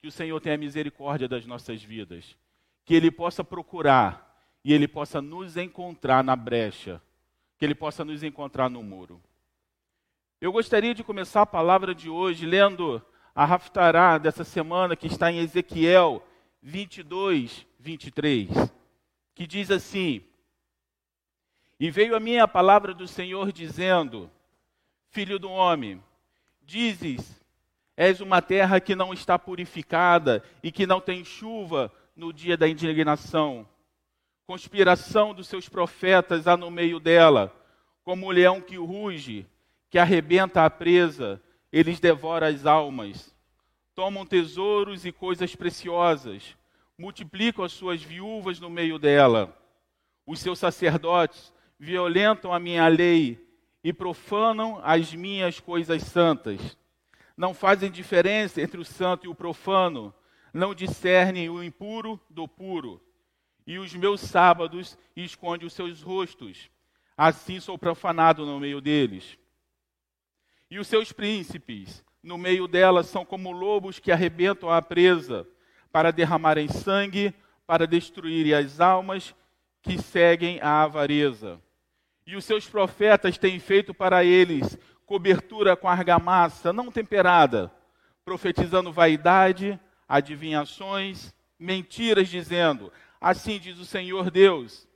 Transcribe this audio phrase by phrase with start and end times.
[0.00, 2.36] que o Senhor tenha misericórdia das nossas vidas,
[2.84, 4.26] que Ele possa procurar
[4.64, 7.00] e Ele possa nos encontrar na brecha,
[7.58, 9.20] que Ele possa nos encontrar no muro.
[10.40, 13.02] Eu gostaria de começar a palavra de hoje lendo
[13.34, 16.22] a Raftará dessa semana, que está em Ezequiel
[16.62, 18.48] 22, 23,
[19.34, 20.22] que diz assim:
[21.78, 24.30] E veio a minha palavra do Senhor dizendo:
[25.10, 26.02] Filho do homem,
[26.62, 27.40] dizes
[27.96, 32.68] És uma terra que não está purificada e que não tem chuva no dia da
[32.68, 33.66] indignação.
[34.46, 37.52] Conspiração dos seus profetas há no meio dela,
[38.04, 39.46] como o leão que ruge,
[39.88, 43.34] que arrebenta a presa, eles devoram as almas.
[43.94, 46.54] Tomam tesouros e coisas preciosas,
[46.98, 49.56] multiplicam as suas viúvas no meio dela.
[50.26, 53.42] Os seus sacerdotes violentam a minha lei
[53.82, 56.76] e profanam as minhas coisas santas
[57.36, 60.14] não fazem diferença entre o santo e o profano,
[60.52, 63.00] não discernem o impuro do puro.
[63.66, 66.70] E os meus sábados esconde os seus rostos,
[67.16, 69.36] assim sou profanado no meio deles.
[70.70, 75.46] E os seus príncipes, no meio delas, são como lobos que arrebentam a presa,
[75.92, 77.34] para derramarem sangue,
[77.66, 79.34] para destruírem as almas
[79.82, 81.60] que seguem a avareza.
[82.26, 87.72] E os seus profetas têm feito para eles cobertura com argamassa não temperada,
[88.24, 94.86] profetizando vaidade, adivinhações, mentiras, dizendo: Assim diz o Senhor Deus,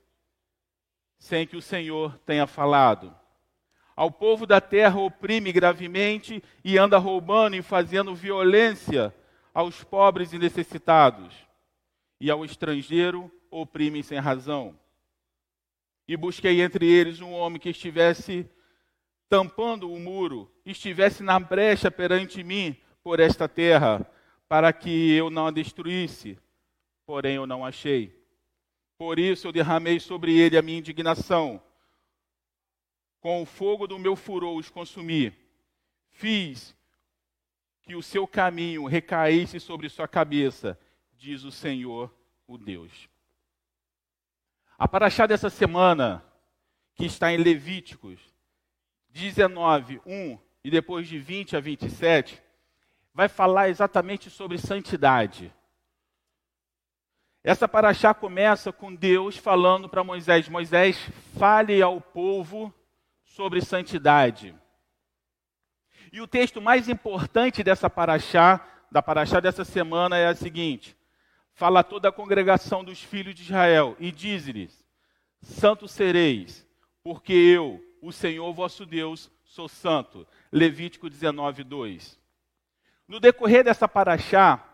[1.17, 3.15] sem que o Senhor tenha falado.
[3.95, 9.13] Ao povo da terra oprime gravemente e anda roubando e fazendo violência
[9.53, 11.35] aos pobres e necessitados,
[12.19, 14.77] e ao estrangeiro oprime sem razão.
[16.07, 18.49] E busquei entre eles um homem que estivesse
[19.31, 24.05] tampando o muro, estivesse na brecha perante mim por esta terra,
[24.45, 26.37] para que eu não a destruísse.
[27.05, 28.13] Porém, eu não achei.
[28.97, 31.63] Por isso eu derramei sobre ele a minha indignação.
[33.21, 35.31] Com o fogo do meu furor os consumi.
[36.09, 36.75] Fiz
[37.83, 40.77] que o seu caminho recaísse sobre sua cabeça,
[41.17, 42.13] diz o Senhor,
[42.45, 43.07] o Deus.
[44.77, 46.21] A paraxá dessa semana,
[46.95, 48.30] que está em Levíticos,
[49.21, 52.41] 19, 1 e depois de 20 a 27,
[53.13, 55.53] vai falar exatamente sobre santidade.
[57.43, 60.97] Essa paraxá começa com Deus falando para Moisés: Moisés,
[61.37, 62.73] fale ao povo
[63.23, 64.55] sobre santidade.
[66.11, 70.97] E o texto mais importante dessa paraxá, da paraxá dessa semana, é a seguinte:
[71.53, 74.83] fala a toda a congregação dos filhos de Israel e diz-lhes:
[75.41, 76.67] Santo sereis,
[77.03, 80.27] porque eu, o Senhor vosso Deus, sou santo.
[80.51, 82.19] Levítico 19, 2.
[83.07, 84.67] No decorrer dessa paraxá,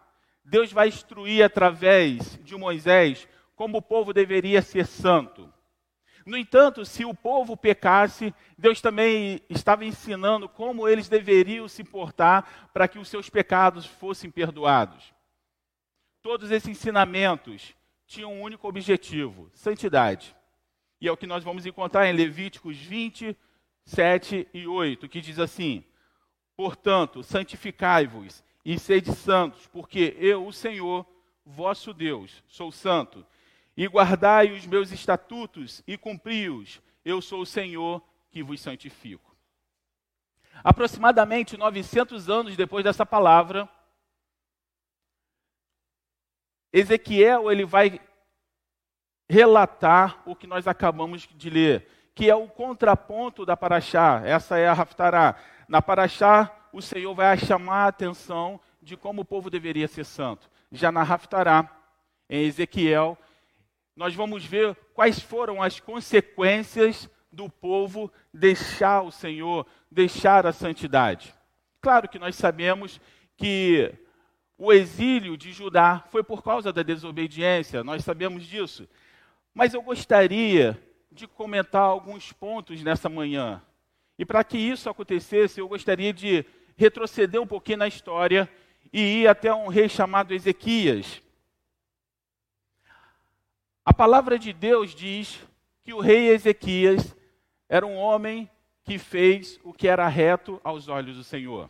[0.45, 5.51] Deus vai instruir através de Moisés como o povo deveria ser santo.
[6.25, 12.69] No entanto, se o povo pecasse, Deus também estava ensinando como eles deveriam se portar
[12.73, 15.13] para que os seus pecados fossem perdoados.
[16.21, 17.73] Todos esses ensinamentos
[18.05, 20.36] tinham um único objetivo: santidade.
[20.99, 23.37] E é o que nós vamos encontrar em Levíticos 20,
[23.85, 25.83] 7 e 8, que diz assim:
[26.55, 31.05] Portanto, santificai-vos e sede santos, porque eu, o Senhor,
[31.45, 33.25] vosso Deus, sou santo.
[33.75, 36.81] E guardai os meus estatutos e cumpri-os.
[37.05, 39.35] Eu sou o Senhor que vos santifico.
[40.63, 43.69] Aproximadamente 900 anos depois dessa palavra,
[46.73, 48.01] Ezequiel ele vai
[49.29, 54.21] relatar o que nós acabamos de ler, que é o contraponto da Paraxá.
[54.25, 55.35] Essa é a Raftará.
[55.67, 60.49] Na Paraxá, o Senhor vai chamar a atenção de como o povo deveria ser santo.
[60.71, 61.69] Já na Raftará,
[62.29, 63.17] em Ezequiel,
[63.95, 71.33] nós vamos ver quais foram as consequências do povo deixar o Senhor, deixar a santidade.
[71.81, 72.99] Claro que nós sabemos
[73.35, 73.93] que
[74.57, 78.87] o exílio de Judá foi por causa da desobediência, nós sabemos disso.
[79.57, 80.79] Mas eu gostaria
[81.11, 83.59] de comentar alguns pontos nessa manhã.
[84.15, 86.45] E para que isso acontecesse, eu gostaria de
[86.75, 88.47] retroceder um pouquinho na história
[88.93, 91.23] e ir até um rei chamado Ezequias.
[93.83, 95.39] A palavra de Deus diz
[95.83, 97.15] que o rei Ezequias
[97.67, 98.47] era um homem
[98.83, 101.67] que fez o que era reto aos olhos do Senhor.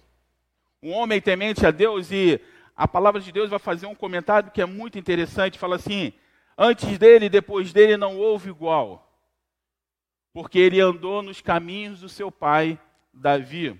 [0.83, 2.37] Um homem temente a Deus e
[2.75, 6.11] a palavra de Deus vai fazer um comentário que é muito interessante, fala assim:
[6.57, 9.07] Antes dele e depois dele não houve igual,
[10.33, 12.79] porque ele andou nos caminhos do seu pai
[13.13, 13.79] Davi.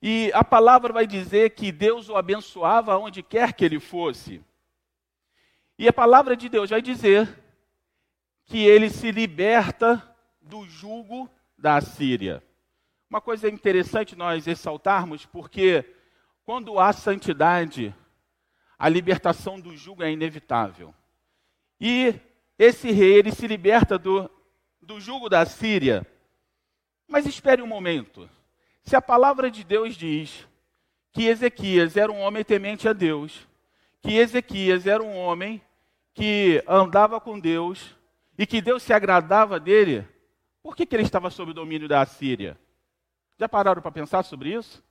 [0.00, 4.40] E a palavra vai dizer que Deus o abençoava onde quer que ele fosse.
[5.78, 7.42] E a palavra de Deus vai dizer
[8.44, 12.42] que ele se liberta do jugo da Síria.
[13.08, 15.84] Uma coisa interessante nós ressaltarmos, porque
[16.44, 17.94] quando há santidade,
[18.82, 20.92] a libertação do jugo é inevitável.
[21.80, 22.16] E
[22.58, 24.28] esse rei, ele se liberta do,
[24.80, 26.04] do jugo da Síria.
[27.06, 28.28] Mas espere um momento.
[28.82, 30.48] Se a palavra de Deus diz
[31.12, 33.46] que Ezequias era um homem temente a Deus,
[34.00, 35.62] que Ezequias era um homem
[36.12, 37.96] que andava com Deus
[38.36, 40.04] e que Deus se agradava dele,
[40.60, 42.58] por que, que ele estava sob o domínio da Síria?
[43.38, 44.82] Já pararam para pensar sobre isso?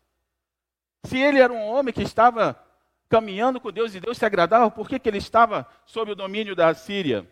[1.04, 2.71] Se ele era um homem que estava
[3.12, 6.56] caminhando com Deus e Deus se agradava, por que, que ele estava sob o domínio
[6.56, 7.30] da Síria?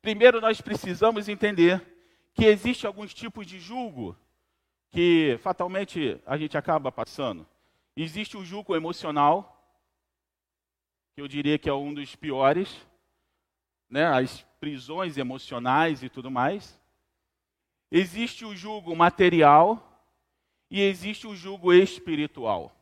[0.00, 1.84] Primeiro, nós precisamos entender
[2.32, 4.16] que existe alguns tipos de julgo
[4.88, 7.44] que fatalmente a gente acaba passando.
[7.96, 9.68] Existe o julgo emocional,
[11.16, 12.86] que eu diria que é um dos piores,
[13.90, 14.06] né?
[14.06, 16.80] as prisões emocionais e tudo mais.
[17.90, 20.06] Existe o julgo material
[20.70, 22.75] e existe o julgo espiritual.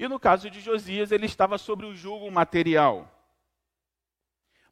[0.00, 3.06] E no caso de Josias, ele estava sobre o julgo material.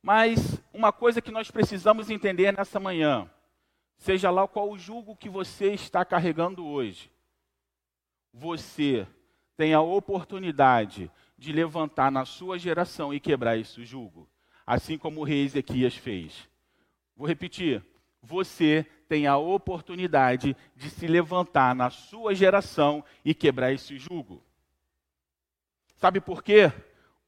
[0.01, 3.31] Mas uma coisa que nós precisamos entender nessa manhã,
[3.99, 7.13] seja lá qual o julgo que você está carregando hoje,
[8.33, 9.07] você
[9.55, 14.27] tem a oportunidade de levantar na sua geração e quebrar esse julgo,
[14.67, 16.49] assim como o rei Ezequias fez.
[17.15, 17.85] Vou repetir.
[18.23, 24.48] Você tem a oportunidade de se levantar na sua geração e quebrar esse jugo.
[25.99, 26.73] Sabe por quê?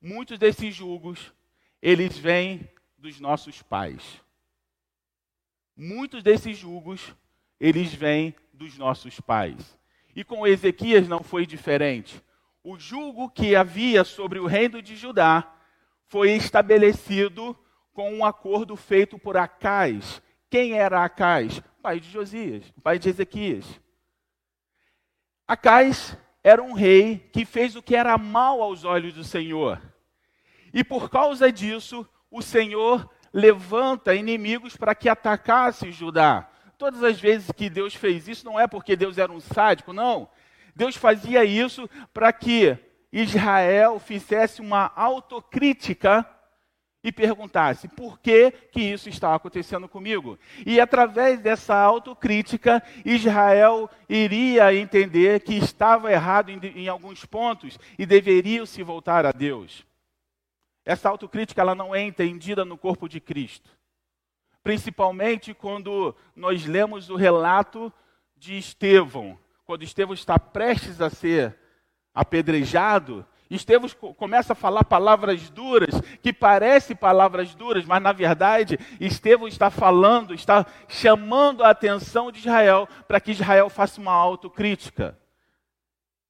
[0.01, 1.33] Muitos desses julgos,
[1.83, 4.23] eles vêm dos nossos pais.
[5.77, 7.15] Muitos desses julgos,
[7.59, 9.77] eles vêm dos nossos pais.
[10.15, 12.23] E com Ezequias não foi diferente.
[12.63, 15.53] O julgo que havia sobre o reino de Judá
[16.07, 17.59] foi estabelecido
[17.93, 20.23] com um acordo feito por Acais.
[20.49, 21.61] Quem era Acais?
[21.83, 23.81] Pai de Josias, pai de Ezequias.
[25.49, 29.81] Acais era um rei que fez o que era mal aos olhos do Senhor.
[30.73, 36.49] E por causa disso, o Senhor levanta inimigos para que atacassem Judá.
[36.79, 40.29] Todas as vezes que Deus fez isso, não é porque Deus era um sádico, não.
[40.75, 42.79] Deus fazia isso para que
[43.13, 46.27] Israel fizesse uma autocrítica
[47.03, 50.39] e perguntasse por que, que isso está acontecendo comigo.
[50.67, 58.05] E através dessa autocrítica, Israel iria entender que estava errado em, em alguns pontos e
[58.05, 59.87] deveria se voltar a Deus.
[60.85, 63.71] Essa autocrítica ela não é entendida no corpo de Cristo.
[64.63, 67.93] Principalmente quando nós lemos o relato
[68.37, 71.57] de Estevão, quando Estevão está prestes a ser
[72.15, 79.49] apedrejado, Estevão começa a falar palavras duras, que parecem palavras duras, mas na verdade Estevão
[79.49, 85.19] está falando, está chamando a atenção de Israel para que Israel faça uma autocrítica.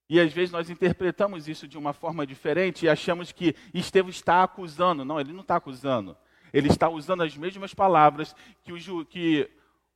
[0.09, 4.43] E às vezes nós interpretamos isso de uma forma diferente e achamos que Estevão está
[4.43, 5.05] acusando.
[5.05, 6.17] Não, ele não está acusando.
[6.53, 9.49] Ele está usando as mesmas palavras que os, que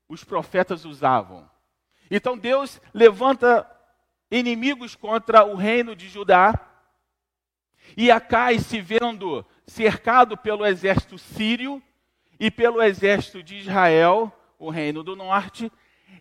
[0.09, 1.49] os profetas usavam.
[2.11, 3.69] Então Deus levanta
[4.31, 6.74] inimigos contra o reino de Judá
[7.97, 11.83] e Acai, se vendo cercado pelo exército sírio
[12.39, 15.71] e pelo exército de Israel, o reino do norte,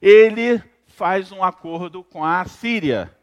[0.01, 3.15] ele faz um acordo com a Síria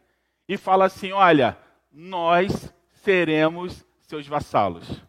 [0.48, 1.56] e fala assim: Olha,
[1.92, 5.02] nós seremos seus vassalos.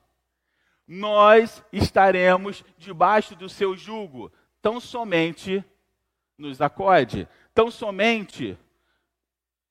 [0.88, 5.64] Nós estaremos debaixo do seu jugo, tão somente
[6.38, 8.58] nos acode, tão somente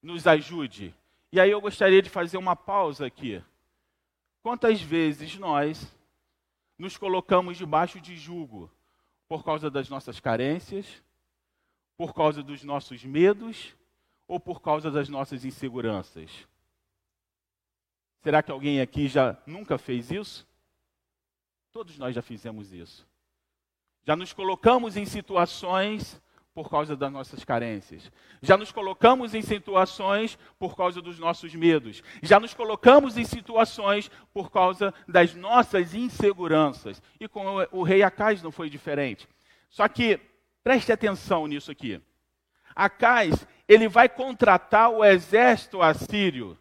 [0.02, 0.95] nos ajude.
[1.33, 3.43] E aí eu gostaria de fazer uma pausa aqui.
[4.43, 5.95] Quantas vezes nós
[6.77, 8.71] nos colocamos debaixo de jugo
[9.29, 11.03] por causa das nossas carências,
[11.97, 13.77] por causa dos nossos medos
[14.27, 16.49] ou por causa das nossas inseguranças?
[18.23, 20.47] Será que alguém aqui já nunca fez isso?
[21.73, 23.07] Todos nós já fizemos isso.
[24.03, 26.21] Já nos colocamos em situações
[26.54, 28.11] por causa das nossas carências.
[28.42, 32.02] Já nos colocamos em situações por causa dos nossos medos.
[32.23, 37.00] Já nos colocamos em situações por causa das nossas inseguranças.
[37.21, 39.28] E com o rei Acais não foi diferente.
[39.69, 40.21] Só que
[40.62, 42.00] preste atenção nisso aqui.
[42.75, 46.59] Acais, ele vai contratar o exército assírio.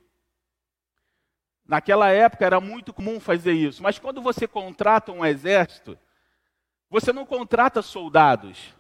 [1.66, 5.98] Naquela época era muito comum fazer isso, mas quando você contrata um exército,
[6.90, 8.74] você não contrata soldados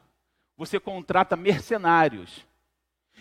[0.60, 2.46] você contrata mercenários.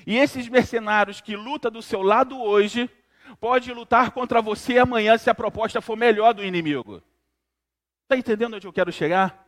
[0.04, 2.90] E esses mercenários que lutam do seu lado hoje,
[3.38, 7.00] pode lutar contra você amanhã se a proposta for melhor do inimigo.
[8.02, 9.46] Está entendendo onde eu quero chegar?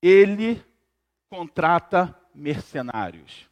[0.00, 0.64] Ele
[1.28, 3.50] contrata mercenários.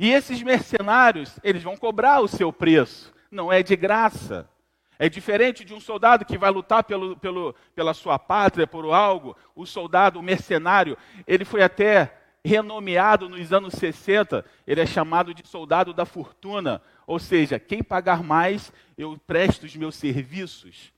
[0.00, 4.50] E esses mercenários, eles vão cobrar o seu preço, não é de graça.
[4.98, 9.36] É diferente de um soldado que vai lutar pelo, pelo, pela sua pátria, por algo.
[9.54, 15.46] O soldado, o mercenário, ele foi até renomeado nos anos 60, ele é chamado de
[15.46, 16.82] soldado da fortuna.
[17.06, 20.92] Ou seja, quem pagar mais, eu presto os meus serviços.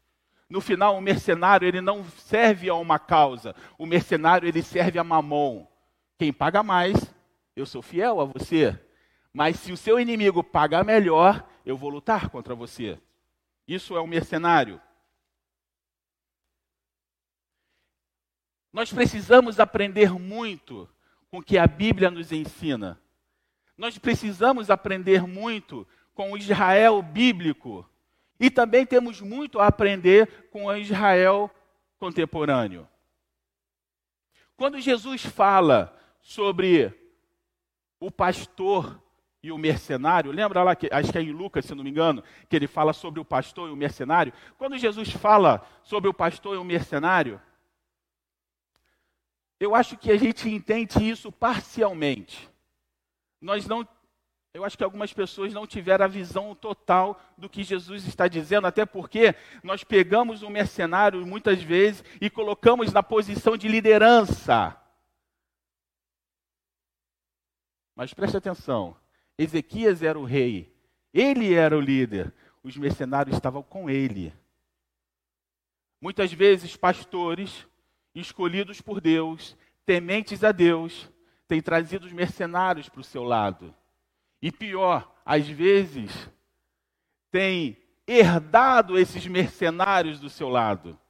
[0.49, 5.04] No final, o mercenário ele não serve a uma causa, o mercenário ele serve a
[5.04, 5.66] mamon.
[6.19, 6.97] Quem paga mais,
[7.54, 8.78] eu sou fiel a você.
[9.33, 12.99] Mas se o seu inimigo pagar melhor, eu vou lutar contra você.
[13.71, 14.83] Isso é um mercenário.
[18.73, 20.89] Nós precisamos aprender muito
[21.31, 23.00] com o que a Bíblia nos ensina.
[23.79, 27.89] Nós precisamos aprender muito com o Israel bíblico.
[28.41, 31.49] E também temos muito a aprender com o Israel
[31.97, 32.89] contemporâneo.
[34.57, 36.93] Quando Jesus fala sobre
[38.00, 39.00] o pastor
[39.42, 40.32] e o mercenário.
[40.32, 42.92] Lembra lá, que, acho que é em Lucas, se não me engano, que ele fala
[42.92, 44.32] sobre o pastor e o mercenário?
[44.59, 47.40] Quando Jesus fala sobre o pastor e o mercenário,
[49.59, 52.49] eu acho que a gente entende isso parcialmente.
[53.40, 53.87] Nós não.
[54.52, 58.66] Eu acho que algumas pessoas não tiveram a visão total do que Jesus está dizendo,
[58.66, 64.76] até porque nós pegamos um mercenário muitas vezes e colocamos na posição de liderança.
[67.94, 68.97] Mas preste atenção:
[69.42, 70.70] Ezequias era o rei,
[71.14, 72.30] ele era o líder,
[72.62, 74.35] os mercenários estavam com ele.
[75.99, 77.66] Muitas vezes, pastores
[78.14, 79.56] escolhidos por Deus,
[79.87, 81.11] tementes a Deus,
[81.49, 83.75] têm trazido os mercenários para o seu lado.
[84.42, 86.11] E pior, às vezes,
[87.30, 91.00] têm herdado esses mercenários do seu lado.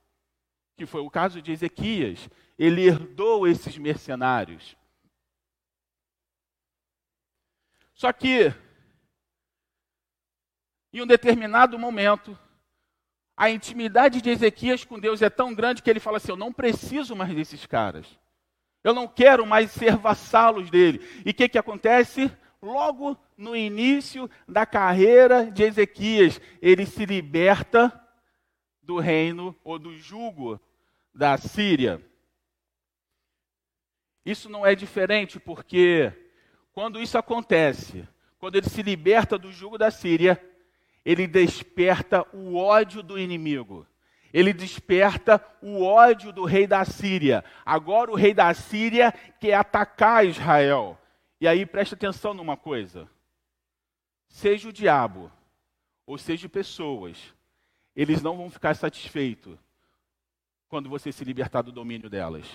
[0.76, 2.28] Que foi o caso de Ezequias.
[2.56, 4.76] Ele herdou esses mercenários.
[8.00, 8.50] Só que,
[10.90, 12.38] em um determinado momento,
[13.36, 16.50] a intimidade de Ezequias com Deus é tão grande que ele fala assim: Eu não
[16.50, 18.06] preciso mais desses caras.
[18.82, 21.06] Eu não quero mais ser vassalos dele.
[21.26, 22.34] E o que, que acontece?
[22.62, 27.92] Logo no início da carreira de Ezequias, ele se liberta
[28.80, 30.58] do reino ou do jugo
[31.14, 32.00] da Síria.
[34.24, 36.29] Isso não é diferente porque
[36.72, 38.06] quando isso acontece,
[38.38, 40.42] quando ele se liberta do jugo da Síria,
[41.04, 43.86] ele desperta o ódio do inimigo.
[44.32, 47.44] Ele desperta o ódio do rei da Síria.
[47.64, 50.98] Agora o rei da Síria quer atacar Israel.
[51.40, 53.10] E aí preste atenção numa coisa.
[54.28, 55.32] Seja o diabo,
[56.06, 57.34] ou seja pessoas,
[57.96, 59.58] eles não vão ficar satisfeitos
[60.68, 62.46] quando você se libertar do domínio delas.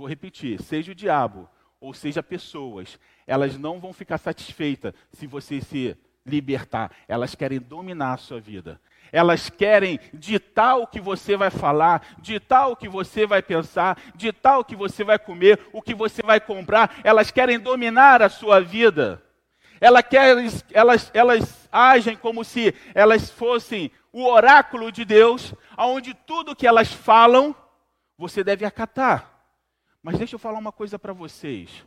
[0.00, 1.46] Vou repetir: seja o diabo
[1.78, 6.90] ou seja pessoas, elas não vão ficar satisfeitas se você se libertar.
[7.06, 8.80] Elas querem dominar a sua vida.
[9.12, 14.58] Elas querem ditar o que você vai falar, ditar o que você vai pensar, ditar
[14.58, 16.98] o que você vai comer, o que você vai comprar.
[17.04, 19.22] Elas querem dominar a sua vida.
[19.78, 26.56] Elas, querem, elas, elas agem como se elas fossem o oráculo de Deus, onde tudo
[26.56, 27.54] que elas falam,
[28.16, 29.29] você deve acatar.
[30.02, 31.84] Mas deixa eu falar uma coisa para vocês.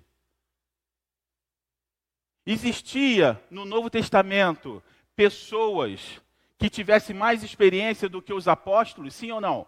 [2.46, 4.84] Existia no Novo Testamento
[5.16, 6.22] pessoas
[6.58, 9.66] que tivessem mais experiência do que os apóstolos, sim ou não?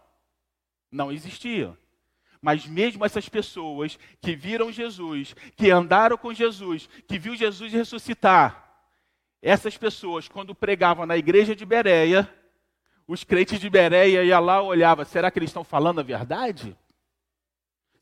[0.92, 1.78] Não existia.
[2.42, 8.66] Mas mesmo essas pessoas que viram Jesus, que andaram com Jesus, que viu Jesus ressuscitar,
[9.42, 12.30] essas pessoas, quando pregavam na igreja de Bereia,
[13.08, 16.76] os crentes de Bereia iam lá e olhavam, será que eles estão falando a verdade?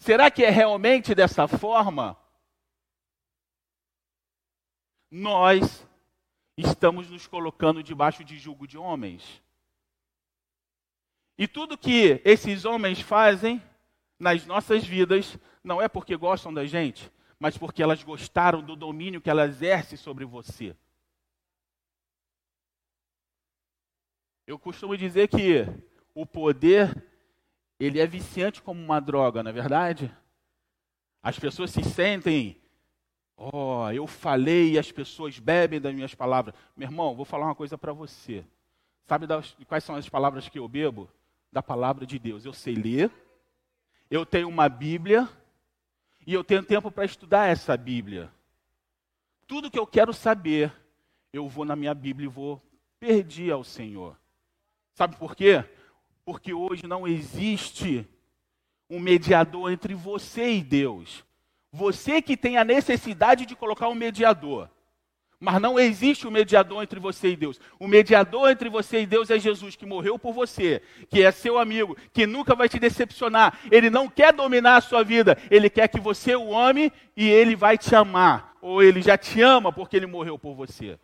[0.04, 2.20] Será que é realmente dessa forma?
[5.10, 5.88] Nós
[6.58, 9.42] estamos nos colocando debaixo de julgo de homens.
[11.38, 13.64] E tudo que esses homens fazem
[14.20, 19.22] nas nossas vidas não é porque gostam da gente, mas porque elas gostaram do domínio
[19.22, 20.76] que ela exerce sobre você.
[24.46, 25.66] Eu costumo dizer que
[26.14, 27.13] o poder
[27.86, 30.16] ele é viciante como uma droga, não é verdade?
[31.22, 32.58] As pessoas se sentem,
[33.38, 36.54] ó, oh, eu falei e as pessoas bebem das minhas palavras.
[36.76, 38.46] Meu irmão, vou falar uma coisa para você.
[39.06, 41.10] Sabe das, quais são as palavras que eu bebo?
[41.52, 42.46] Da palavra de Deus.
[42.46, 43.12] Eu sei ler,
[44.10, 45.28] eu tenho uma Bíblia,
[46.26, 48.32] E eu tenho tempo para estudar essa Bíblia.
[49.46, 50.72] Tudo que eu quero saber,
[51.34, 52.62] eu vou na minha Bíblia e vou
[53.00, 54.18] pedir ao Senhor.
[54.94, 55.66] Sabe por quê?
[56.26, 58.08] Porque hoje não existe
[58.90, 61.24] um mediador entre você e Deus.
[61.72, 64.70] Você que tem a necessidade de colocar um mediador.
[65.40, 67.60] Mas não existe um mediador entre você e Deus.
[67.78, 71.58] O mediador entre você e Deus é Jesus, que morreu por você, que é seu
[71.58, 73.60] amigo, que nunca vai te decepcionar.
[73.70, 77.58] Ele não quer dominar a sua vida, ele quer que você o ame e ele
[77.58, 78.56] vai te amar.
[78.62, 80.98] Ou ele já te ama porque ele morreu por você.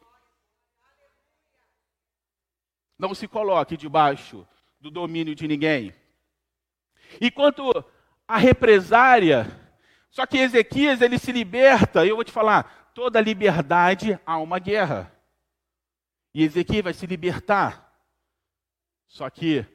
[2.98, 4.48] Não se coloque debaixo
[4.80, 5.94] do domínio de ninguém.
[7.20, 7.84] E quanto
[8.28, 9.48] à represária,
[10.10, 15.12] só que Ezequias ele se liberta, eu vou te falar, toda liberdade há uma guerra.
[16.34, 17.90] E Ezequias vai se libertar.
[19.08, 19.66] Só que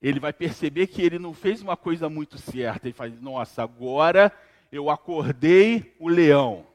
[0.00, 2.86] ele vai perceber que ele não fez uma coisa muito certa.
[2.86, 4.32] Ele faz, nossa, agora
[4.70, 6.66] eu acordei o leão.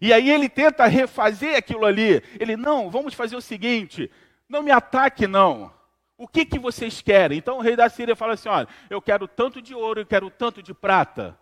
[0.00, 2.22] E aí ele tenta refazer aquilo ali.
[2.40, 4.10] Ele, não, vamos fazer o seguinte:
[4.48, 5.72] não me ataque, não.
[6.22, 7.36] O que, que vocês querem?
[7.36, 10.30] Então o rei da Síria fala assim: olha, eu quero tanto de ouro, eu quero
[10.30, 11.36] tanto de prata.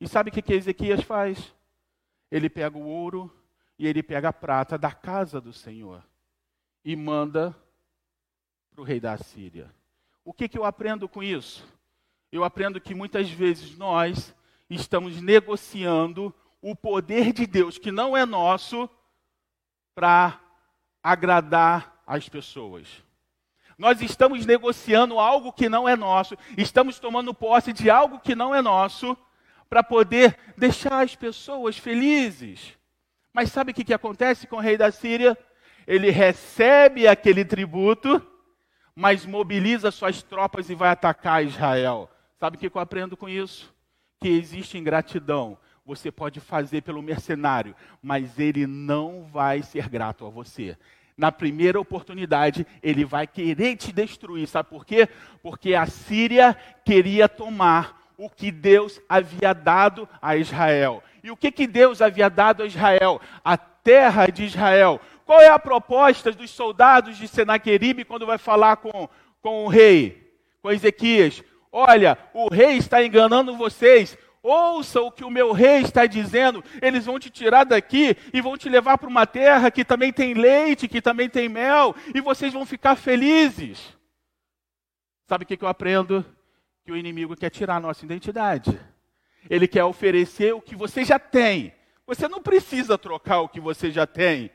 [0.00, 1.54] E sabe o que, que Ezequias faz?
[2.30, 3.30] Ele pega o ouro
[3.78, 6.02] e ele pega a prata da casa do Senhor
[6.82, 7.54] e manda
[8.70, 9.70] para o rei da Síria.
[10.24, 11.62] O que, que eu aprendo com isso?
[12.32, 14.34] Eu aprendo que muitas vezes nós
[14.70, 18.88] estamos negociando o poder de Deus, que não é nosso,
[19.94, 20.40] para
[21.02, 23.04] agradar as pessoas.
[23.82, 28.54] Nós estamos negociando algo que não é nosso, estamos tomando posse de algo que não
[28.54, 29.18] é nosso,
[29.68, 32.78] para poder deixar as pessoas felizes.
[33.32, 35.36] Mas sabe o que, que acontece com o rei da Síria?
[35.84, 38.24] Ele recebe aquele tributo,
[38.94, 42.08] mas mobiliza suas tropas e vai atacar Israel.
[42.38, 43.74] Sabe o que eu aprendo com isso?
[44.20, 45.58] Que existe ingratidão.
[45.84, 50.78] Você pode fazer pelo mercenário, mas ele não vai ser grato a você
[51.22, 54.48] na primeira oportunidade, ele vai querer te destruir.
[54.48, 55.08] Sabe por quê?
[55.40, 61.00] Porque a Síria queria tomar o que Deus havia dado a Israel.
[61.22, 63.20] E o que, que Deus havia dado a Israel?
[63.44, 65.00] A terra de Israel.
[65.24, 69.08] Qual é a proposta dos soldados de Senaqueribe quando vai falar com,
[69.40, 70.28] com o rei,
[70.60, 71.40] com Ezequias?
[71.70, 77.06] Olha, o rei está enganando vocês ouça o que o meu rei está dizendo, eles
[77.06, 80.88] vão te tirar daqui e vão te levar para uma terra que também tem leite,
[80.88, 83.96] que também tem mel, e vocês vão ficar felizes.
[85.28, 86.24] Sabe o que eu aprendo?
[86.84, 88.78] Que o inimigo quer tirar a nossa identidade.
[89.48, 91.72] Ele quer oferecer o que você já tem.
[92.06, 94.50] Você não precisa trocar o que você já tem,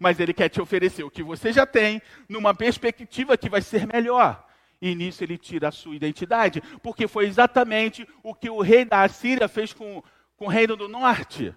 [0.00, 3.86] mas ele quer te oferecer o que você já tem, numa perspectiva que vai ser
[3.86, 4.47] melhor.
[4.80, 9.02] E nisso ele tira a sua identidade, porque foi exatamente o que o rei da
[9.02, 10.02] Assíria fez com,
[10.36, 11.54] com o reino do norte.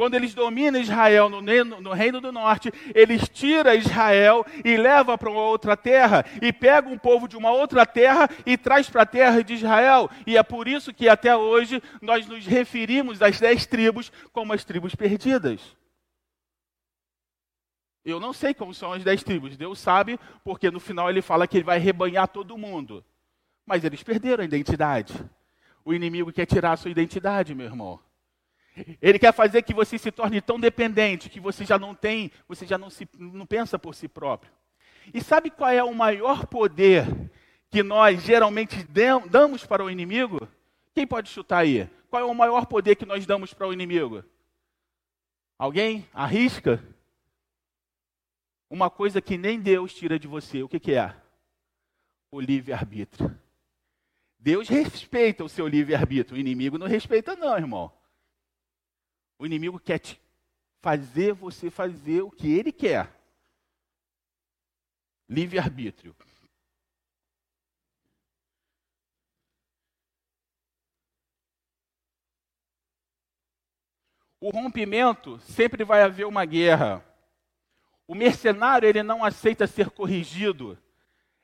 [0.00, 5.28] Quando eles dominam Israel no, no, reino do norte, eles tiram Israel e levam para
[5.28, 9.06] uma outra terra, e pegam um povo de uma outra terra e traz para a
[9.06, 10.08] terra de Israel.
[10.26, 14.64] E é por isso que até hoje nós nos referimos às dez tribos como as
[14.64, 15.60] tribos perdidas.
[18.04, 19.56] Eu não sei como são as dez tribos.
[19.56, 23.04] Deus sabe, porque no final ele fala que ele vai rebanhar todo mundo.
[23.66, 25.14] Mas eles perderam a identidade.
[25.84, 28.00] O inimigo quer tirar a sua identidade, meu irmão.
[29.00, 32.66] Ele quer fazer que você se torne tão dependente que você já não tem, você
[32.66, 34.52] já não, se, não pensa por si próprio.
[35.12, 37.06] E sabe qual é o maior poder
[37.70, 38.86] que nós geralmente
[39.28, 40.48] damos para o inimigo?
[40.94, 41.88] Quem pode chutar aí?
[42.08, 44.24] Qual é o maior poder que nós damos para o inimigo?
[45.58, 46.06] Alguém?
[46.12, 46.82] Arrisca?
[48.70, 50.62] Uma coisa que nem Deus tira de você.
[50.62, 51.14] O que, que é?
[52.30, 53.36] O livre-arbítrio.
[54.38, 56.36] Deus respeita o seu livre-arbítrio.
[56.36, 57.92] O inimigo não respeita, não, irmão.
[59.38, 60.20] O inimigo quer te
[60.80, 63.12] fazer você fazer o que ele quer.
[65.28, 66.14] Livre-arbítrio.
[74.40, 77.04] O rompimento sempre vai haver uma guerra.
[78.10, 80.76] O mercenário, ele não aceita ser corrigido.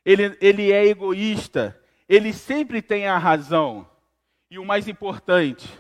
[0.05, 1.81] Ele, ele é egoísta.
[2.09, 3.88] Ele sempre tem a razão.
[4.50, 5.72] E o mais importante,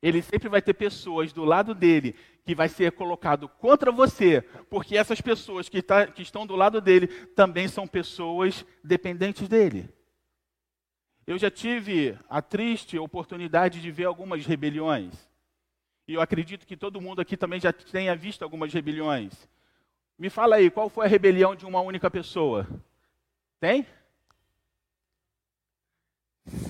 [0.00, 4.96] ele sempre vai ter pessoas do lado dele que vai ser colocado contra você, porque
[4.96, 9.92] essas pessoas que, tá, que estão do lado dele também são pessoas dependentes dele.
[11.26, 15.12] Eu já tive a triste oportunidade de ver algumas rebeliões.
[16.06, 19.50] E eu acredito que todo mundo aqui também já tenha visto algumas rebeliões.
[20.20, 22.68] Me fala aí, qual foi a rebelião de uma única pessoa?
[23.58, 23.86] Tem?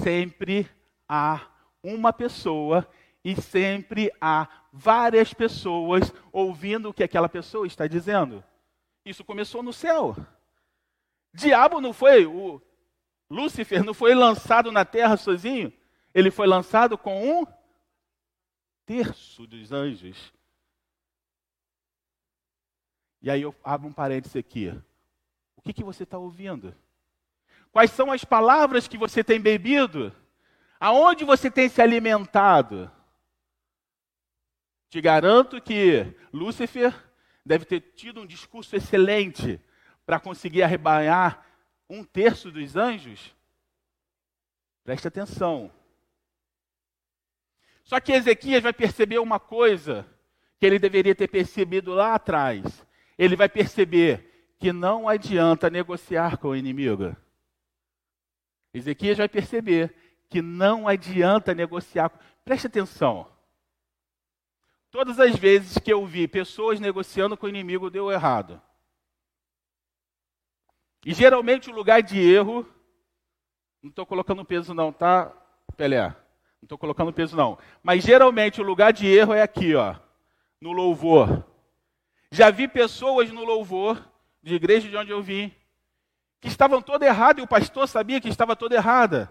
[0.05, 0.71] Sempre
[1.09, 1.49] há
[1.83, 2.89] uma pessoa
[3.25, 8.45] e sempre há várias pessoas ouvindo o que aquela pessoa está dizendo.
[9.05, 10.15] Isso começou no céu.
[11.35, 12.63] Diabo não foi, o
[13.29, 15.73] Lúcifer não foi lançado na terra sozinho,
[16.15, 17.45] ele foi lançado com um
[18.87, 20.33] terço dos anjos.
[23.23, 24.69] E aí eu abro um parênteses aqui.
[25.57, 26.75] O que, que você está ouvindo?
[27.71, 30.15] Quais são as palavras que você tem bebido?
[30.79, 32.91] Aonde você tem se alimentado?
[34.89, 36.95] Te garanto que Lúcifer
[37.45, 39.61] deve ter tido um discurso excelente
[40.05, 41.47] para conseguir arrebanhar
[41.89, 43.35] um terço dos anjos.
[44.83, 45.71] Preste atenção.
[47.85, 50.07] Só que Ezequias vai perceber uma coisa
[50.59, 52.87] que ele deveria ter percebido lá atrás.
[53.21, 57.15] Ele vai perceber que não adianta negociar com o inimigo.
[58.73, 59.95] Ezequias vai perceber
[60.31, 62.11] que não adianta negociar.
[62.43, 63.31] Preste atenção.
[64.91, 68.59] Todas as vezes que eu vi pessoas negociando com o inimigo, deu errado.
[71.05, 72.67] E geralmente o lugar de erro,
[73.83, 75.31] não estou colocando peso não, tá,
[75.77, 76.09] Pelé?
[76.09, 76.17] Não
[76.63, 77.59] estou colocando peso não.
[77.83, 79.95] Mas geralmente o lugar de erro é aqui, ó,
[80.59, 81.50] no louvor.
[82.31, 84.09] Já vi pessoas no louvor,
[84.43, 85.53] de igreja de onde eu vim,
[86.41, 89.31] que estavam toda errada e o pastor sabia que estava toda errada,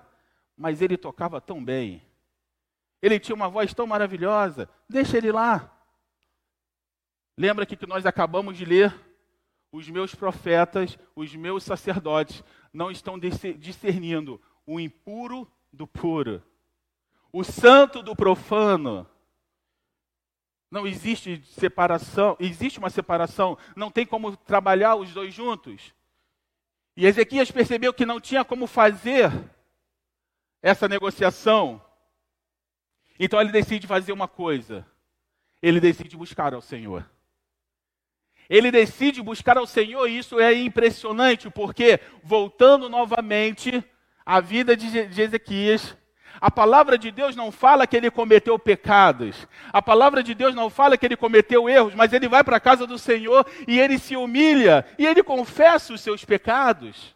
[0.55, 2.03] mas ele tocava tão bem.
[3.01, 4.69] Ele tinha uma voz tão maravilhosa.
[4.87, 5.73] Deixa ele lá.
[7.37, 8.93] Lembra que, que nós acabamos de ler?
[9.71, 16.43] Os meus profetas, os meus sacerdotes não estão discernindo o impuro do puro,
[17.31, 19.07] o santo do profano.
[20.71, 25.93] Não existe separação, existe uma separação, não tem como trabalhar os dois juntos.
[26.95, 29.31] E Ezequias percebeu que não tinha como fazer
[30.61, 31.81] essa negociação.
[33.19, 34.85] Então ele decide fazer uma coisa.
[35.61, 37.09] Ele decide buscar ao Senhor.
[38.49, 43.83] Ele decide buscar ao Senhor e isso é impressionante, porque voltando novamente
[44.25, 45.95] à vida de Ezequias,
[46.41, 49.47] a palavra de Deus não fala que ele cometeu pecados.
[49.73, 52.61] A palavra de Deus não fala que ele cometeu erros, mas ele vai para a
[52.61, 57.15] casa do Senhor e ele se humilha e ele confessa os seus pecados.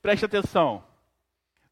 [0.00, 0.82] Preste atenção.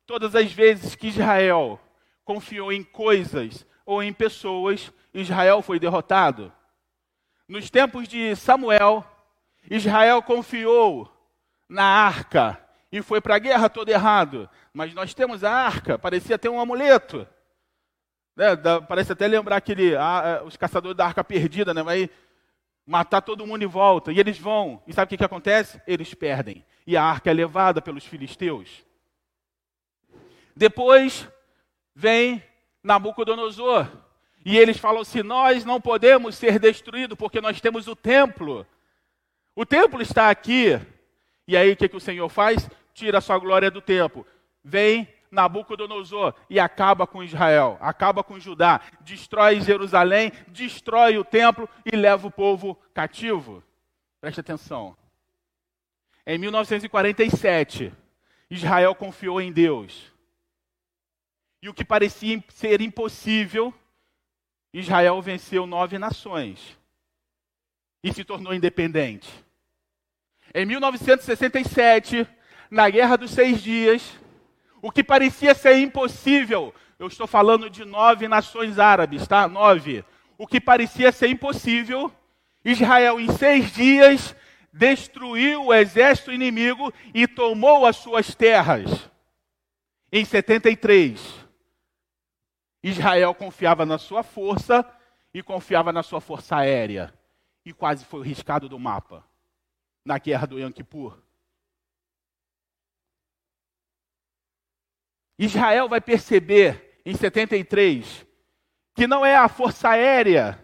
[0.07, 1.81] Todas as vezes que Israel
[2.25, 6.53] confiou em coisas ou em pessoas, Israel foi derrotado.
[7.49, 9.05] Nos tempos de Samuel,
[9.69, 11.11] Israel confiou
[11.71, 14.51] na arca e foi para a guerra todo errado.
[14.75, 17.27] Mas nós temos a arca, parecia ter um amuleto.
[18.35, 18.57] Né?
[18.57, 21.83] Da, parece até lembrar aquele, a, a, os caçadores da arca perdida, né?
[21.83, 22.11] vai
[22.85, 24.13] matar todo mundo em volta.
[24.13, 24.83] E eles vão.
[24.87, 25.81] E sabe o que, que acontece?
[25.87, 26.65] Eles perdem.
[26.85, 28.85] E a arca é levada pelos filisteus.
[30.57, 31.29] Depois
[31.95, 32.43] vem
[32.83, 33.87] Nabucodonosor.
[34.45, 38.67] E eles falam assim: Nós não podemos ser destruídos porque nós temos o templo.
[39.55, 40.81] O templo está aqui,
[41.51, 42.71] e aí o que, que o Senhor faz?
[42.95, 44.25] Tira a sua glória do tempo.
[44.63, 51.97] Vem Nabucodonosor e acaba com Israel, acaba com Judá, destrói Jerusalém, destrói o templo e
[51.97, 53.65] leva o povo cativo.
[54.21, 54.97] Preste atenção.
[56.25, 57.93] Em 1947,
[58.49, 60.13] Israel confiou em Deus.
[61.61, 63.75] E o que parecia ser impossível,
[64.73, 66.79] Israel venceu nove nações
[68.05, 69.29] e se tornou independente.
[70.53, 72.27] Em 1967,
[72.69, 74.19] na Guerra dos Seis Dias,
[74.83, 79.47] o que parecia ser impossível, eu estou falando de nove nações árabes, tá?
[79.47, 80.05] Nove.
[80.37, 82.13] O que parecia ser impossível,
[82.65, 84.35] Israel, em seis dias,
[84.73, 89.09] destruiu o exército inimigo e tomou as suas terras.
[90.13, 91.47] Em 73,
[92.83, 94.85] Israel confiava na sua força
[95.33, 97.15] e confiava na sua força aérea.
[97.65, 99.30] E quase foi riscado do mapa
[100.11, 101.17] na guerra do Yom Kippur.
[105.39, 108.27] Israel vai perceber em 73
[108.93, 110.59] que não é a força aérea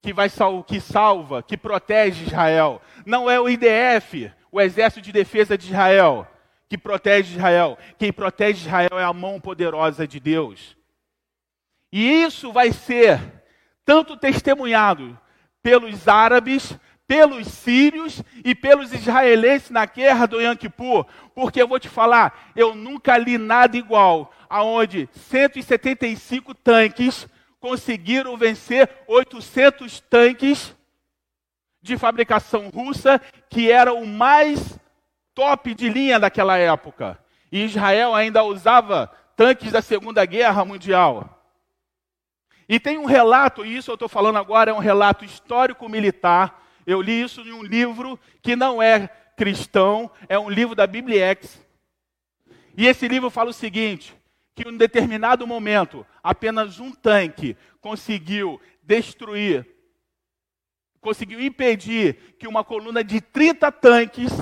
[0.00, 0.30] que vai
[0.66, 6.26] que salva, que protege Israel, não é o IDF, o Exército de Defesa de Israel,
[6.66, 7.78] que protege Israel.
[7.98, 10.74] Quem protege Israel é a mão poderosa de Deus.
[11.92, 13.20] E isso vai ser
[13.84, 15.18] tanto testemunhado
[15.62, 21.78] pelos árabes, pelos sírios e pelos israelenses na guerra do Yom Kippur, porque eu vou
[21.78, 27.28] te falar, eu nunca li nada igual, aonde 175 tanques
[27.60, 30.74] conseguiram vencer 800 tanques
[31.82, 34.78] de fabricação russa, que era o mais
[35.34, 37.18] top de linha daquela época.
[37.52, 41.42] E Israel ainda usava tanques da Segunda Guerra Mundial.
[42.68, 46.63] E tem um relato, e isso eu estou falando agora é um relato histórico-militar.
[46.86, 51.60] Eu li isso em um livro que não é cristão, é um livro da Bibliex.
[52.76, 54.14] E esse livro fala o seguinte:
[54.54, 59.66] que em um determinado momento, apenas um tanque conseguiu destruir,
[61.00, 64.32] conseguiu impedir que uma coluna de 30 tanques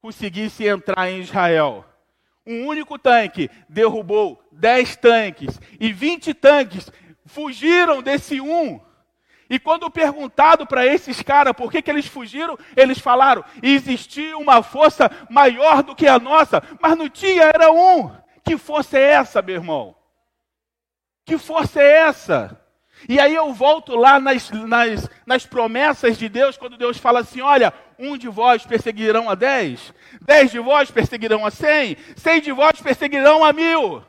[0.00, 1.84] conseguisse entrar em Israel.
[2.44, 6.90] Um único tanque derrubou 10 tanques e 20 tanques
[7.24, 8.80] fugiram desse um.
[9.52, 14.62] E quando perguntado para esses caras por que, que eles fugiram, eles falaram: existia uma
[14.62, 18.10] força maior do que a nossa, mas não tinha, era um.
[18.42, 19.94] Que força é essa, meu irmão?
[21.26, 22.58] Que força é essa?
[23.06, 27.42] E aí eu volto lá nas, nas, nas promessas de Deus, quando Deus fala assim:
[27.42, 32.52] olha, um de vós perseguirão a dez, dez de vós perseguirão a cem, cem de
[32.52, 34.02] vós perseguirão a mil.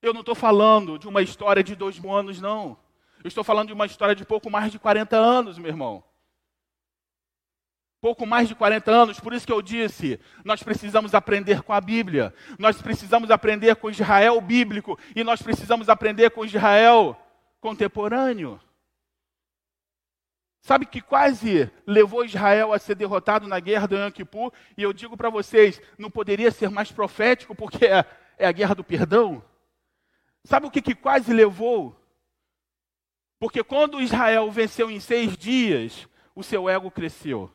[0.00, 2.78] Eu não estou falando de uma história de dois mil anos, não.
[3.22, 6.04] Eu estou falando de uma história de pouco mais de 40 anos, meu irmão.
[8.00, 11.80] Pouco mais de 40 anos, por isso que eu disse, nós precisamos aprender com a
[11.80, 17.20] Bíblia, nós precisamos aprender com Israel bíblico e nós precisamos aprender com Israel
[17.60, 18.60] contemporâneo.
[20.60, 24.92] Sabe que quase levou Israel a ser derrotado na guerra do Yom Kippur, e eu
[24.92, 28.04] digo para vocês, não poderia ser mais profético porque é,
[28.38, 29.42] é a guerra do perdão.
[30.44, 31.98] Sabe o que, que quase levou?
[33.38, 37.50] Porque quando Israel venceu em seis dias, o seu ego cresceu.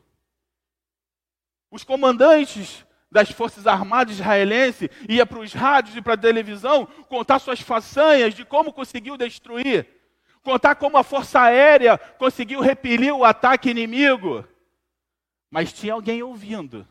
[1.70, 7.40] Os comandantes das Forças Armadas israelenses iam para os rádios e para a televisão contar
[7.40, 9.88] suas façanhas de como conseguiu destruir,
[10.42, 14.48] contar como a Força Aérea conseguiu repelir o ataque inimigo.
[15.50, 16.88] Mas tinha alguém ouvindo.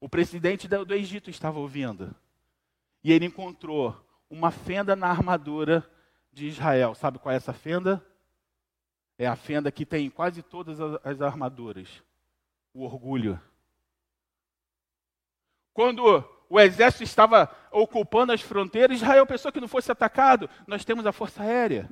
[0.00, 2.14] O presidente do Egito estava ouvindo.
[3.04, 4.01] E ele encontrou
[4.32, 5.86] uma fenda na armadura
[6.32, 6.94] de Israel.
[6.94, 8.02] Sabe qual é essa fenda?
[9.18, 12.02] É a fenda que tem em quase todas as armaduras.
[12.72, 13.38] O orgulho.
[15.74, 20.48] Quando o exército estava ocupando as fronteiras, Israel pensou que não fosse atacado.
[20.66, 21.90] Nós temos a força aérea.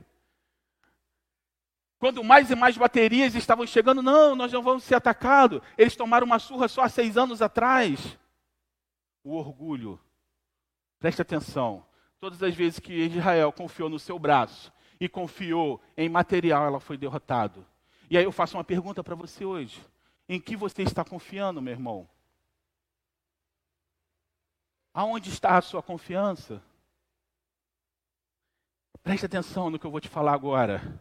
[1.99, 5.61] Quando mais e mais baterias estavam chegando, não, nós não vamos ser atacados.
[5.77, 8.19] Eles tomaram uma surra só há seis anos atrás.
[9.23, 10.01] O orgulho.
[10.99, 11.90] Preste atenção.
[12.21, 16.99] Todas as vezes que Israel confiou no seu braço e confiou em material, ela foi
[16.99, 17.67] derrotado.
[18.11, 19.83] E aí eu faço uma pergunta para você hoje.
[20.29, 22.09] Em que você está confiando, meu irmão?
[24.93, 26.63] Aonde está a sua confiança?
[29.03, 31.01] Preste atenção no que eu vou te falar agora.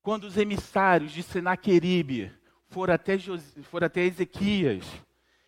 [0.00, 2.32] Quando os emissários de Senaqueribe
[2.68, 3.18] foram até,
[3.64, 4.86] foram até Ezequias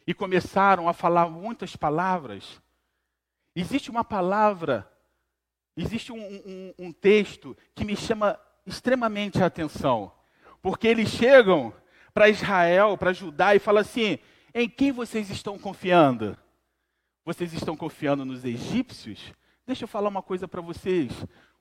[0.06, 2.60] e começaram a falar muitas palavras,
[3.54, 4.90] Existe uma palavra,
[5.76, 10.12] existe um, um, um texto que me chama extremamente a atenção.
[10.60, 11.74] Porque eles chegam
[12.14, 14.18] para Israel, para Judá, e falam assim:
[14.54, 16.36] em quem vocês estão confiando?
[17.24, 19.32] Vocês estão confiando nos egípcios?
[19.66, 21.12] Deixa eu falar uma coisa para vocês.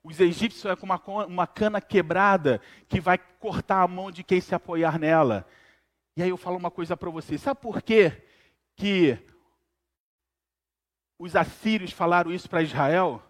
[0.03, 4.41] Os egípcios é como uma, uma cana quebrada que vai cortar a mão de quem
[4.41, 5.45] se apoiar nela.
[6.17, 7.41] E aí eu falo uma coisa para vocês.
[7.41, 8.23] Sabe por quê
[8.75, 9.17] que
[11.21, 13.21] os assírios falaram isso para Israel?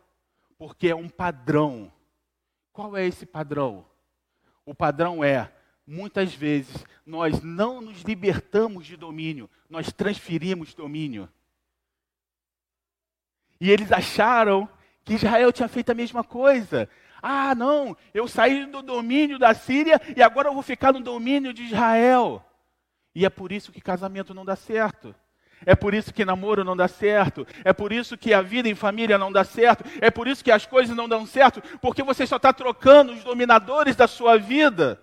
[0.57, 1.91] Porque é um padrão.
[2.71, 3.85] Qual é esse padrão?
[4.65, 5.51] O padrão é,
[5.85, 11.27] muitas vezes, nós não nos libertamos de domínio, nós transferimos domínio.
[13.59, 14.69] E eles acharam
[15.03, 16.87] que Israel tinha feito a mesma coisa.
[17.21, 21.53] Ah, não, eu saí do domínio da Síria e agora eu vou ficar no domínio
[21.53, 22.41] de Israel.
[23.13, 25.13] E é por isso que casamento não dá certo.
[25.65, 27.45] É por isso que namoro não dá certo.
[27.63, 29.83] É por isso que a vida em família não dá certo.
[30.01, 31.61] É por isso que as coisas não dão certo.
[31.79, 35.01] Porque você só está trocando os dominadores da sua vida.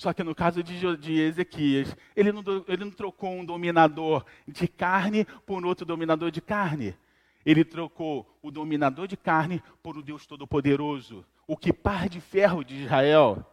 [0.00, 5.26] Só que no caso de, Ezequias, ele não, ele não trocou um dominador de carne
[5.44, 6.96] por outro dominador de carne.
[7.44, 12.64] Ele trocou o dominador de carne por o Deus Todo-Poderoso, o que par de ferro
[12.64, 13.44] de Israel.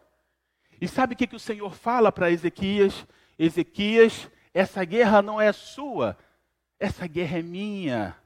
[0.79, 3.05] E sabe o que, que o Senhor fala para Ezequias?
[3.38, 6.17] Ezequias, essa guerra não é sua,
[6.80, 8.17] essa guerra é minha.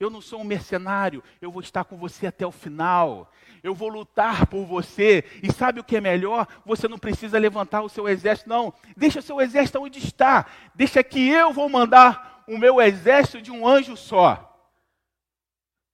[0.00, 3.32] Eu não sou um mercenário, eu vou estar com você até o final.
[3.62, 5.24] Eu vou lutar por você.
[5.40, 6.48] E sabe o que é melhor?
[6.66, 8.74] Você não precisa levantar o seu exército, não.
[8.96, 10.46] Deixa o seu exército onde está.
[10.74, 14.44] Deixa que eu vou mandar o meu exército de um anjo só.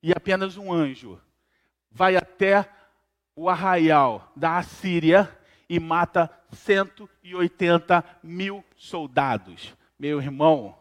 [0.03, 1.21] E apenas um anjo
[1.91, 2.67] vai até
[3.37, 5.31] o arraial da Assíria
[5.69, 9.75] e mata 180 mil soldados.
[9.99, 10.77] Meu irmão,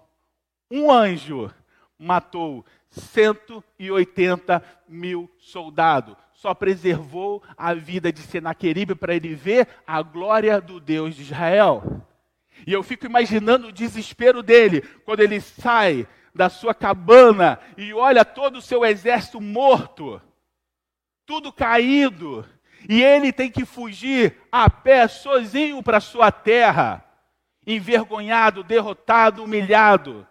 [0.69, 1.52] um anjo
[1.98, 6.15] matou 180 mil soldados.
[6.34, 12.06] Só preservou a vida de Senaqueribe para ele ver a glória do Deus de Israel.
[12.67, 18.26] E eu fico imaginando o desespero dele quando ele sai da sua cabana e olha
[18.26, 20.22] todo o seu exército morto,
[21.26, 22.46] tudo caído,
[22.89, 27.04] e ele tem que fugir a pé, sozinho para sua terra,
[27.65, 30.28] envergonhado, derrotado, humilhado.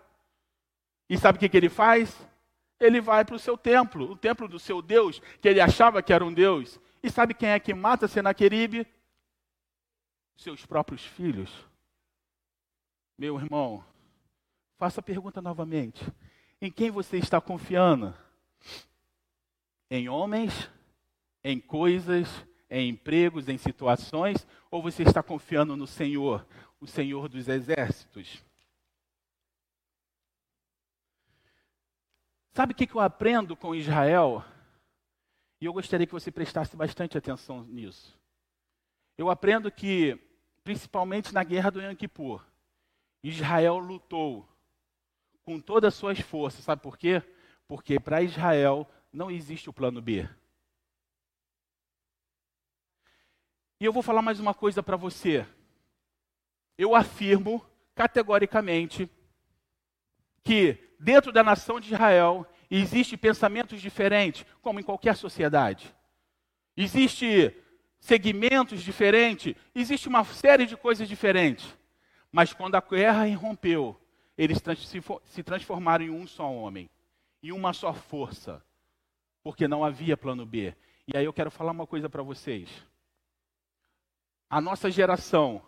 [1.08, 2.16] E sabe o que, que ele faz?
[2.78, 6.12] Ele vai para o seu templo, o templo do seu Deus, que ele achava que
[6.12, 6.80] era um Deus.
[7.02, 8.86] E sabe quem é que mata Senaqueribe?
[10.36, 11.50] Seus próprios filhos.
[13.16, 13.84] Meu irmão,
[14.78, 16.04] faça a pergunta novamente.
[16.60, 18.14] Em quem você está confiando?
[19.90, 20.70] Em homens?
[21.44, 22.28] Em coisas?
[22.70, 23.48] Em empregos?
[23.48, 24.46] Em situações?
[24.70, 26.46] Ou você está confiando no Senhor,
[26.80, 28.44] o Senhor dos exércitos?
[32.54, 34.44] Sabe o que eu aprendo com Israel?
[35.60, 38.18] E eu gostaria que você prestasse bastante atenção nisso.
[39.16, 40.18] Eu aprendo que,
[40.64, 42.44] principalmente na guerra do Yom Kippur,
[43.22, 44.48] Israel lutou
[45.44, 46.64] com todas as suas forças.
[46.64, 47.22] Sabe por quê?
[47.66, 50.28] Porque para Israel não existe o plano B.
[53.82, 55.44] E eu vou falar mais uma coisa para você.
[56.78, 57.66] Eu afirmo
[57.96, 59.10] categoricamente
[60.44, 65.92] que dentro da nação de Israel existem pensamentos diferentes, como em qualquer sociedade.
[66.76, 67.52] Existe
[67.98, 71.76] segmentos diferentes, existe uma série de coisas diferentes.
[72.30, 74.00] Mas quando a guerra irrompeu,
[74.38, 74.62] eles
[75.24, 76.88] se transformaram em um só homem,
[77.42, 78.64] em uma só força,
[79.42, 80.72] porque não havia plano B.
[81.04, 82.70] E aí eu quero falar uma coisa para vocês.
[84.52, 85.62] A nossa geração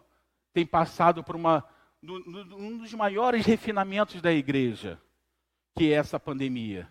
[0.52, 1.64] tem passado por uma,
[2.02, 5.00] um dos maiores refinamentos da igreja,
[5.74, 6.86] que é essa pandemia.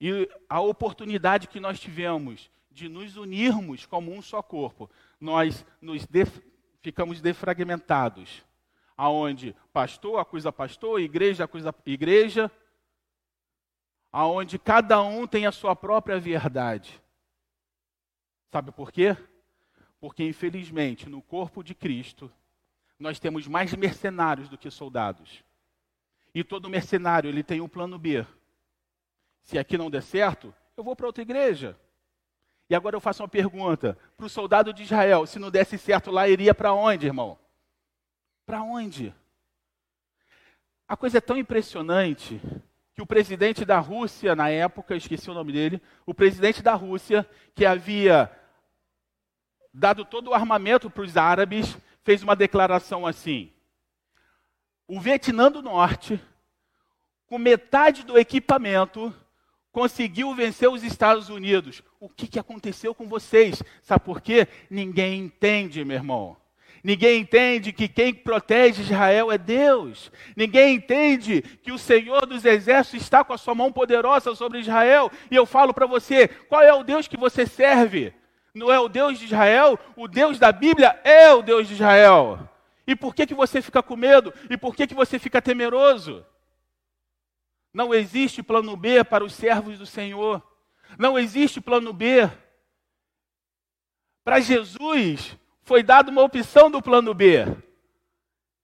[0.00, 6.06] E a oportunidade que nós tivemos de nos unirmos como um só corpo, nós nos
[6.06, 6.40] def
[6.80, 8.42] ficamos defragmentados,
[8.96, 12.50] aonde pastor acusa pastor, igreja acusa igreja,
[14.10, 17.02] aonde cada um tem a sua própria verdade.
[18.50, 19.16] Sabe por quê?
[20.00, 22.32] Porque infelizmente no corpo de Cristo
[22.98, 25.44] nós temos mais mercenários do que soldados.
[26.34, 28.26] E todo mercenário ele tem um plano B.
[29.42, 31.78] Se aqui não der certo, eu vou para outra igreja.
[32.68, 36.10] E agora eu faço uma pergunta para o soldado de Israel: se não desse certo
[36.10, 37.38] lá, iria para onde, irmão?
[38.44, 39.14] Para onde?
[40.88, 42.40] A coisa é tão impressionante
[42.96, 47.28] que o presidente da Rússia, na época, esqueci o nome dele, o presidente da Rússia,
[47.54, 48.30] que havia
[49.70, 53.52] dado todo o armamento para os árabes, fez uma declaração assim:
[54.88, 56.18] o Vietnã do Norte,
[57.26, 59.14] com metade do equipamento,
[59.70, 61.82] conseguiu vencer os Estados Unidos.
[62.00, 63.62] O que, que aconteceu com vocês?
[63.82, 64.48] Sabe por quê?
[64.70, 66.34] Ninguém entende, meu irmão.
[66.86, 70.12] Ninguém entende que quem protege Israel é Deus.
[70.36, 75.10] Ninguém entende que o Senhor dos Exércitos está com a sua mão poderosa sobre Israel.
[75.28, 78.14] E eu falo para você: qual é o Deus que você serve?
[78.54, 79.76] Não é o Deus de Israel?
[79.96, 82.48] O Deus da Bíblia é o Deus de Israel.
[82.86, 84.32] E por que, que você fica com medo?
[84.48, 86.24] E por que, que você fica temeroso?
[87.74, 90.40] Não existe plano B para os servos do Senhor.
[90.96, 92.30] Não existe plano B.
[94.22, 97.44] Para Jesus foi dada uma opção do plano B.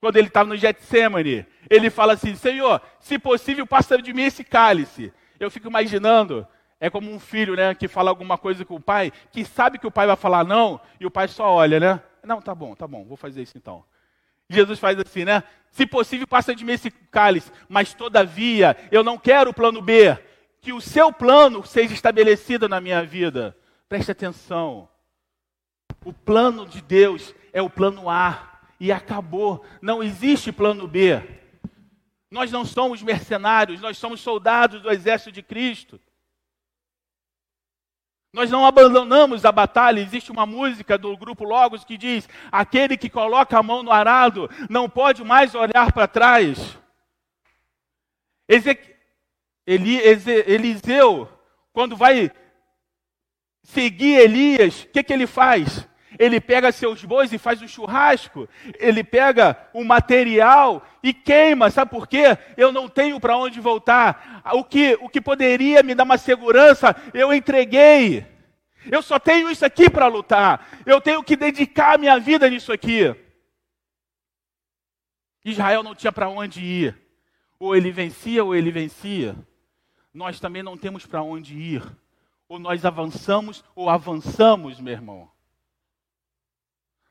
[0.01, 4.43] Quando ele estava no Getsemane, ele fala assim: Senhor, se possível, passa de mim esse
[4.43, 5.13] cálice.
[5.39, 6.47] Eu fico imaginando,
[6.81, 9.87] é como um filho, né, que fala alguma coisa com o pai, que sabe que
[9.87, 12.01] o pai vai falar não, e o pai só olha, né?
[12.25, 13.85] Não, tá bom, tá bom, vou fazer isso então.
[14.49, 15.43] Jesus faz assim, né?
[15.73, 20.17] Se possível, passa de mim esse cálice, mas todavia eu não quero o plano B.
[20.61, 23.57] Que o seu plano seja estabelecido na minha vida.
[23.89, 24.89] Preste atenção.
[26.05, 29.65] O plano de Deus é o plano A e acabou.
[29.81, 31.23] Não existe plano B.
[32.31, 36.01] Nós não somos mercenários, nós somos soldados do exército de Cristo.
[38.33, 40.01] Nós não abandonamos a batalha.
[40.01, 44.49] Existe uma música do grupo Logos que diz: aquele que coloca a mão no arado
[44.71, 46.79] não pode mais olhar para trás.
[49.67, 49.99] Eli...
[50.47, 51.29] Eliseu,
[51.73, 52.33] quando vai
[53.63, 55.87] seguir Elias, o que, que ele faz?
[56.23, 58.49] Ele pega seus bois e faz um churrasco.
[58.79, 61.69] Ele pega o material e queima.
[61.69, 62.39] Sabe por quê?
[62.57, 64.41] Eu não tenho para onde voltar.
[64.53, 68.25] O que, o que poderia me dar uma segurança, eu entreguei.
[68.89, 70.65] Eu só tenho isso aqui para lutar.
[70.87, 73.13] Eu tenho que dedicar a minha vida nisso aqui.
[75.45, 76.97] Israel não tinha para onde ir.
[77.59, 79.35] Ou ele vencia ou ele vencia.
[80.15, 81.83] Nós também não temos para onde ir.
[82.49, 85.32] Ou nós avançamos ou avançamos, meu irmão.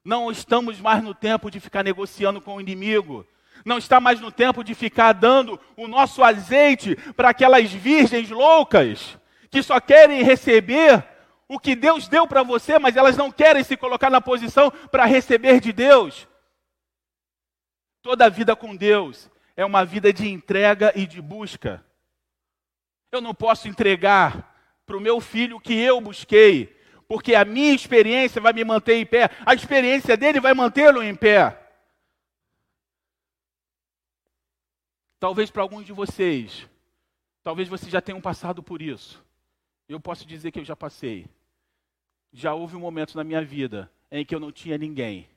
[0.04, 3.26] Não estamos mais no tempo de ficar negociando com o inimigo.
[3.64, 9.18] Não está mais no tempo de ficar dando o nosso azeite para aquelas virgens loucas
[9.52, 11.06] que só querem receber
[11.47, 15.06] o que Deus deu para você, mas elas não querem se colocar na posição para
[15.06, 16.28] receber de Deus.
[18.02, 21.86] Toda vida com Deus é uma vida de entrega e de busca.
[23.12, 24.52] Eu não posso entregar
[24.86, 26.81] para o meu filho o que eu busquei,
[27.12, 31.14] porque a minha experiência vai me manter em pé, a experiência dele vai mantê-lo em
[31.14, 31.62] pé.
[35.20, 36.70] Talvez para alguns de vocês,
[37.43, 39.22] talvez vocês já tenham passado por isso.
[39.89, 41.28] Eu posso dizer que eu já passei
[42.32, 45.28] já houve um momento na minha vida em que eu não tinha ninguém.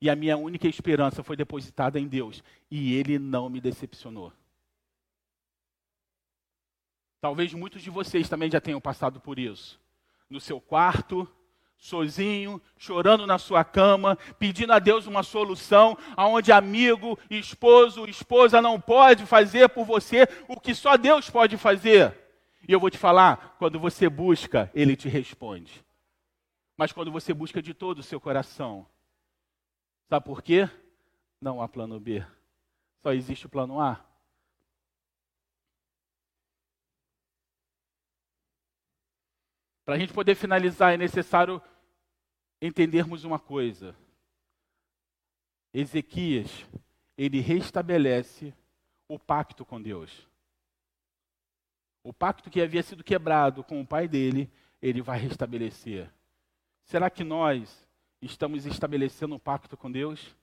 [0.00, 2.40] E a minha única esperança foi depositada em Deus.
[2.70, 4.32] E Ele não me decepcionou.
[7.20, 9.82] Talvez muitos de vocês também já tenham passado por isso.
[10.34, 11.26] No seu quarto,
[11.78, 18.80] sozinho, chorando na sua cama, pedindo a Deus uma solução, aonde amigo, esposo, esposa não
[18.80, 22.18] pode fazer por você o que só Deus pode fazer.
[22.68, 25.84] E eu vou te falar, quando você busca, ele te responde
[26.76, 28.86] mas quando você busca de todo o seu coração.
[30.08, 30.68] Sabe por quê?
[31.40, 32.24] Não há plano B.
[33.02, 34.04] Só existe o plano A.
[39.84, 41.60] Para a gente poder finalizar, é necessário
[42.60, 43.94] entendermos uma coisa.
[45.72, 46.66] Ezequias,
[47.18, 48.54] ele restabelece
[49.08, 50.26] o pacto com Deus.
[52.02, 56.10] O pacto que havia sido quebrado com o pai dele, ele vai restabelecer.
[56.84, 57.86] Será que nós
[58.22, 60.34] estamos estabelecendo um pacto com Deus?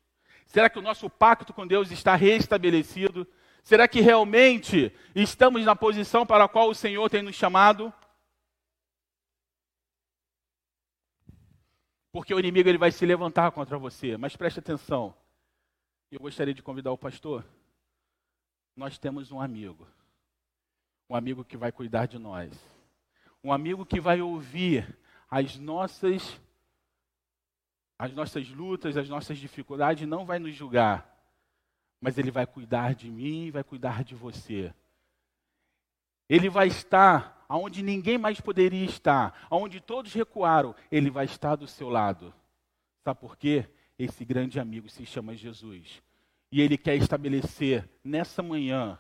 [0.45, 3.27] Será que o nosso pacto com Deus está restabelecido?
[3.63, 7.93] Será que realmente estamos na posição para a qual o Senhor tem nos chamado?
[12.12, 14.18] Porque o inimigo ele vai se levantar contra você.
[14.18, 15.16] Mas preste atenção.
[16.12, 17.45] Eu gostaria de convidar o pastor.
[18.76, 19.88] Nós temos um amigo.
[21.09, 22.51] Um amigo que vai cuidar de nós.
[23.43, 24.97] Um amigo que vai ouvir
[25.30, 26.39] as nossas
[28.01, 31.07] as nossas lutas, as nossas dificuldades, não vai nos julgar,
[32.01, 34.74] mas ele vai cuidar de mim, vai cuidar de você.
[36.28, 41.67] Ele vai estar aonde ninguém mais poderia estar, aonde todos recuaram, ele vai estar do
[41.67, 42.33] seu lado.
[43.03, 43.67] Sabe por quê?
[43.99, 46.01] Esse grande amigo se chama Jesus.
[46.49, 48.97] E ele quer estabelecer nessa manhã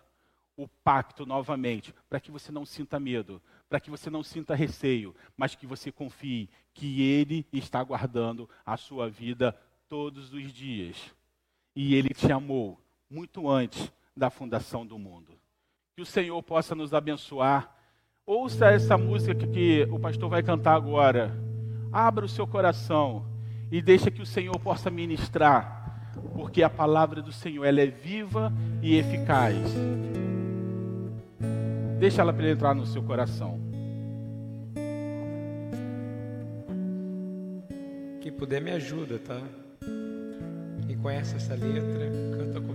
[0.57, 5.15] o pacto novamente, para que você não sinta medo, para que você não sinta receio,
[5.37, 11.15] mas que você confie que Ele está guardando a sua vida todos os dias.
[11.73, 12.77] E Ele te amou
[13.09, 15.39] muito antes da fundação do mundo.
[15.95, 17.77] Que o Senhor possa nos abençoar.
[18.25, 21.35] Ouça essa música que o pastor vai cantar agora.
[21.91, 23.25] Abra o seu coração
[23.71, 28.53] e deixa que o Senhor possa ministrar, porque a palavra do Senhor ela é viva
[28.81, 29.57] e eficaz.
[31.99, 33.59] Deixa ela penetrar no seu coração.
[38.21, 39.41] Quem puder me ajuda, tá?
[40.85, 42.07] Quem conhece essa letra,
[42.37, 42.70] canta comigo.